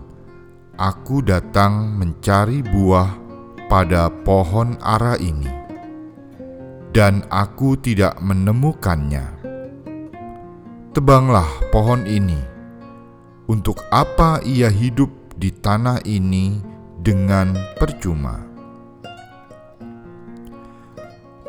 aku 0.79 1.27
datang 1.27 1.91
mencari 1.99 2.63
buah 2.63 3.19
pada 3.67 4.07
pohon 4.23 4.79
ara 4.79 5.19
ini, 5.19 5.51
dan 6.95 7.19
aku 7.27 7.75
tidak 7.75 8.15
menemukannya. 8.23 9.27
Tebanglah 10.95 11.51
pohon 11.67 12.07
ini." 12.07 12.55
Untuk 13.43 13.83
apa 13.91 14.39
ia 14.47 14.71
hidup 14.71 15.22
di 15.33 15.49
tanah 15.49 16.01
ini 16.05 16.61
dengan 17.01 17.53
percuma? 17.77 18.39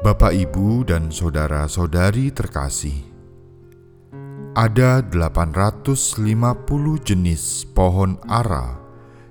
Bapak, 0.05 0.37
Ibu, 0.37 0.85
dan 0.85 1.09
saudara-saudari 1.09 2.29
terkasih, 2.29 3.01
ada 4.53 5.01
850 5.01 5.97
jenis 7.01 7.65
pohon 7.73 8.21
ara 8.29 8.77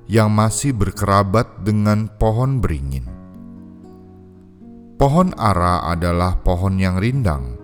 yang 0.10 0.34
masih 0.34 0.74
berkerabat 0.74 1.62
dengan 1.62 2.10
pohon 2.18 2.58
beringin. 2.58 3.06
Pohon 4.98 5.30
ara 5.38 5.86
adalah 5.94 6.42
pohon 6.42 6.82
yang 6.82 6.98
rindang 6.98 7.60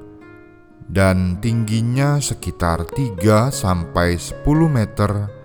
dan 0.90 1.38
tingginya 1.38 2.17
sekitar 2.17 2.84
3 2.90 3.54
sampai 3.54 4.17
10 4.17 4.44
meter 4.67 5.39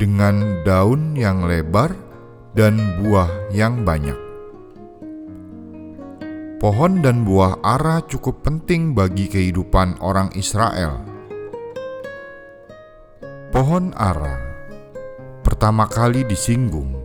dengan 0.00 0.64
daun 0.64 1.12
yang 1.12 1.44
lebar 1.44 1.92
dan 2.56 2.80
buah 2.96 3.52
yang 3.52 3.84
banyak. 3.84 4.16
Pohon 6.56 7.04
dan 7.04 7.28
buah 7.28 7.60
ara 7.60 8.00
cukup 8.08 8.40
penting 8.40 8.96
bagi 8.96 9.28
kehidupan 9.28 10.00
orang 10.00 10.32
Israel. 10.32 11.04
Pohon 13.52 13.92
ara 13.96 14.40
pertama 15.44 15.84
kali 15.84 16.24
disinggung 16.24 16.96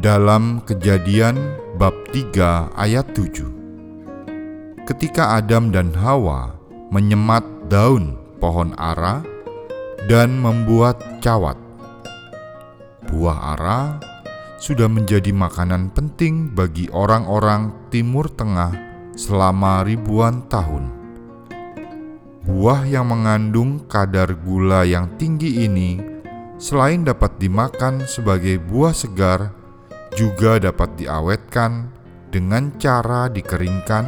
dalam 0.00 0.60
Kejadian 0.68 1.36
bab 1.80 1.92
3 2.12 2.76
ayat 2.76 3.08
7. 3.16 4.84
Ketika 4.84 5.40
Adam 5.40 5.72
dan 5.72 5.92
Hawa 5.96 6.52
menyemat 6.92 7.44
daun 7.68 8.16
pohon 8.40 8.76
ara 8.76 9.24
dan 10.08 10.36
membuat 10.38 11.00
cawat. 11.24 11.65
Buah 13.06 13.54
ara 13.54 14.02
sudah 14.58 14.90
menjadi 14.90 15.30
makanan 15.30 15.94
penting 15.94 16.50
bagi 16.50 16.90
orang-orang 16.90 17.70
Timur 17.92 18.26
Tengah 18.26 18.74
selama 19.14 19.86
ribuan 19.86 20.42
tahun. 20.50 20.90
Buah 22.46 22.82
yang 22.86 23.10
mengandung 23.10 23.86
kadar 23.86 24.34
gula 24.34 24.82
yang 24.82 25.14
tinggi 25.18 25.66
ini, 25.66 25.98
selain 26.58 27.06
dapat 27.06 27.38
dimakan 27.38 28.06
sebagai 28.06 28.58
buah 28.58 28.94
segar, 28.94 29.54
juga 30.14 30.58
dapat 30.58 30.94
diawetkan 30.98 31.90
dengan 32.30 32.74
cara 32.78 33.30
dikeringkan 33.30 34.04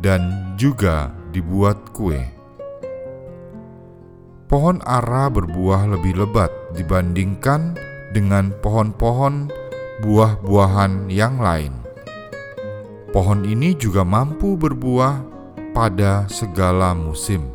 dan 0.00 0.54
juga 0.56 1.12
dibuat 1.34 1.92
kue. 1.92 2.20
Pohon 4.48 4.80
ara 4.88 5.28
berbuah 5.28 5.92
lebih 5.92 6.24
lebat 6.24 6.48
dibandingkan 6.72 7.76
dengan 8.12 8.54
pohon-pohon 8.62 9.50
buah-buahan 10.04 11.10
yang 11.10 11.42
lain. 11.42 11.74
Pohon 13.08 13.42
ini 13.44 13.72
juga 13.74 14.04
mampu 14.04 14.54
berbuah 14.54 15.24
pada 15.72 16.28
segala 16.28 16.92
musim. 16.92 17.48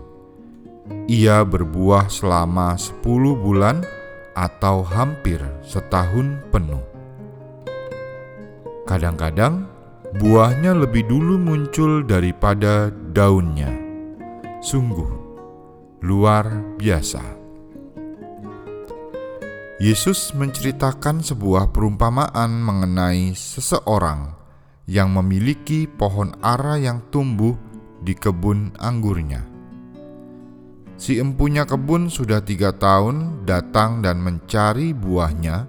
Ia 1.08 1.46
berbuah 1.46 2.10
selama 2.10 2.76
10 2.76 3.04
bulan 3.38 3.86
atau 4.34 4.82
hampir 4.82 5.40
setahun 5.62 6.42
penuh. 6.50 6.82
Kadang-kadang 8.84 9.70
buahnya 10.20 10.76
lebih 10.76 11.08
dulu 11.08 11.40
muncul 11.40 12.04
daripada 12.04 12.92
daunnya. 12.92 13.72
Sungguh 14.60 15.12
luar 16.04 16.76
biasa. 16.76 17.43
Yesus 19.84 20.32
menceritakan 20.32 21.20
sebuah 21.20 21.76
perumpamaan 21.76 22.56
mengenai 22.56 23.36
seseorang 23.36 24.32
yang 24.88 25.12
memiliki 25.12 25.92
pohon 25.92 26.32
ara 26.40 26.80
yang 26.80 27.04
tumbuh 27.12 27.52
di 28.00 28.16
kebun 28.16 28.72
anggurnya. 28.80 29.44
Si 30.96 31.20
empunya 31.20 31.68
kebun 31.68 32.08
sudah 32.08 32.40
tiga 32.40 32.72
tahun 32.72 33.44
datang 33.44 34.00
dan 34.00 34.24
mencari 34.24 34.96
buahnya, 34.96 35.68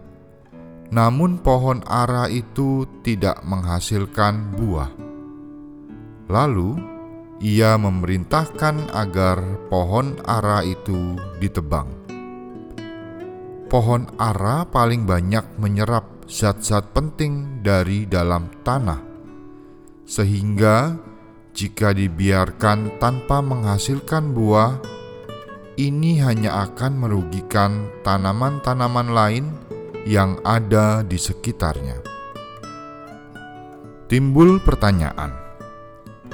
namun 0.95 1.43
pohon 1.43 1.83
ara 1.83 2.31
itu 2.31 2.87
tidak 3.03 3.43
menghasilkan 3.43 4.55
buah. 4.55 4.95
Lalu 6.31 6.79
ia 7.43 7.75
memerintahkan 7.75 8.95
agar 8.95 9.43
pohon 9.67 10.23
ara 10.23 10.63
itu 10.63 11.19
ditebang. 11.43 12.04
Pohon 13.69 14.07
ara 14.21 14.69
paling 14.69 15.09
banyak 15.09 15.59
menyerap 15.59 16.29
zat-zat 16.29 16.95
penting 16.95 17.65
dari 17.65 18.07
dalam 18.07 18.49
tanah, 18.63 19.01
sehingga 20.05 20.95
jika 21.55 21.95
dibiarkan 21.95 22.99
tanpa 22.99 23.39
menghasilkan 23.41 24.35
buah, 24.35 24.79
ini 25.75 26.23
hanya 26.23 26.71
akan 26.71 27.03
merugikan 27.03 27.91
tanaman-tanaman 28.07 29.11
lain 29.11 29.45
yang 30.07 30.39
ada 30.45 31.03
di 31.03 31.19
sekitarnya. 31.19 31.99
Timbul 34.07 34.61
pertanyaan, 34.61 35.33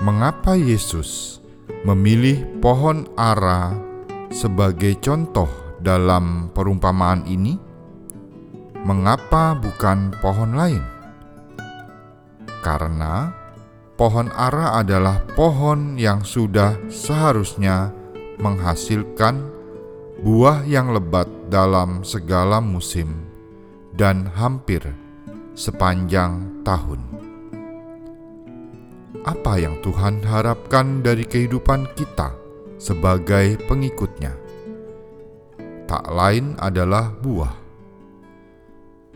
mengapa 0.03 0.59
Yesus 0.59 1.39
memilih 1.87 2.61
pohon 2.61 3.09
ara 3.17 3.73
sebagai 4.29 4.99
contoh 5.01 5.70
dalam 5.81 6.53
perumpamaan 6.53 7.25
ini? 7.27 7.57
Mengapa 8.81 9.57
bukan 9.57 10.13
pohon 10.25 10.57
lain? 10.57 10.85
Karena 12.61 13.33
pohon 13.97 14.33
ara 14.33 14.81
adalah 14.81 15.21
pohon 15.37 16.01
yang 16.01 16.25
sudah 16.25 16.77
seharusnya 16.89 17.93
menghasilkan 18.41 19.45
buah 20.25 20.65
yang 20.65 20.93
lebat 20.93 21.29
dalam 21.49 22.05
segala 22.05 22.61
musim 22.61 23.29
dan 23.97 24.29
hampir 24.37 24.81
sepanjang 25.53 26.65
tahun. 26.65 27.01
Apa 29.21 29.61
yang 29.61 29.77
Tuhan 29.85 30.25
harapkan 30.25 31.05
dari 31.05 31.29
kehidupan 31.29 31.93
kita 31.93 32.33
sebagai 32.81 33.61
pengikutnya? 33.69 34.50
Tak 35.91 36.07
lain 36.07 36.55
adalah 36.63 37.11
buah. 37.11 37.51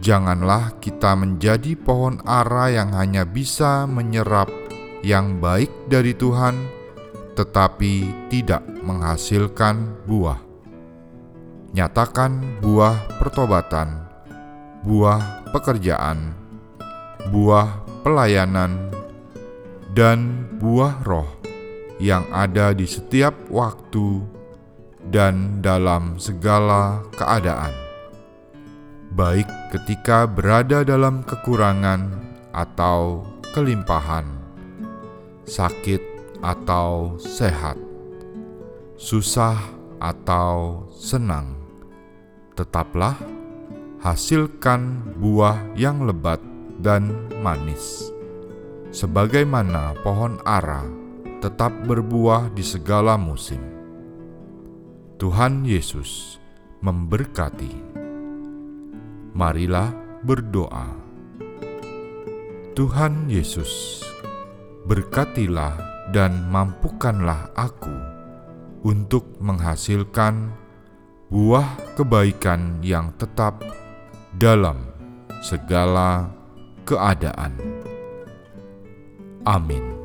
Janganlah 0.03 0.83
kita 0.83 1.15
menjadi 1.15 1.79
pohon 1.79 2.19
ara 2.27 2.67
yang 2.75 2.91
hanya 2.99 3.23
bisa 3.23 3.87
menyerap 3.87 4.51
yang 5.07 5.39
baik 5.39 5.71
dari 5.87 6.19
Tuhan, 6.19 6.67
tetapi 7.39 8.27
tidak 8.27 8.67
menghasilkan 8.83 10.03
buah. 10.03 10.43
Nyatakan 11.79 12.59
buah 12.59 13.23
pertobatan 13.23 14.05
buah 14.85 15.49
pekerjaan, 15.49 16.37
buah 17.33 17.81
pelayanan, 18.05 18.93
dan 19.97 20.45
buah 20.61 21.01
roh 21.09 21.25
yang 21.97 22.29
ada 22.29 22.77
di 22.77 22.85
setiap 22.85 23.33
waktu 23.49 24.21
dan 25.13 25.61
dalam 25.61 26.17
segala 26.17 27.05
keadaan. 27.17 27.85
baik 29.15 29.47
ketika 29.71 30.27
berada 30.27 30.83
dalam 30.83 31.23
kekurangan 31.23 32.11
atau 32.51 33.23
kelimpahan, 33.55 34.27
sakit 35.47 36.03
atau 36.43 37.15
sehat, 37.23 37.79
susah 38.99 39.55
atau 40.03 40.91
senang, 40.91 41.55
tetaplah 42.59 43.15
hasilkan 44.03 45.15
buah 45.15 45.63
yang 45.79 46.03
lebat 46.11 46.43
dan 46.83 47.31
manis, 47.39 48.11
sebagaimana 48.91 49.95
pohon 50.03 50.43
ara 50.43 50.83
tetap 51.39 51.71
berbuah 51.87 52.51
di 52.51 52.67
segala 52.67 53.15
musim. 53.15 53.84
Tuhan 55.15 55.63
Yesus 55.63 56.43
memberkati. 56.83 57.71
Marilah 59.31 59.95
berdoa. 60.27 60.91
Tuhan 62.75 63.31
Yesus, 63.31 64.03
berkatilah 64.91 65.79
dan 66.11 66.51
mampukanlah 66.51 67.47
aku 67.55 67.95
untuk 68.83 69.39
menghasilkan 69.39 70.51
buah 71.31 71.95
kebaikan 71.95 72.83
yang 72.83 73.15
tetap 73.15 73.63
dalam 74.35 74.83
segala 75.47 76.27
keadaan. 76.83 77.55
Amin. 79.47 80.04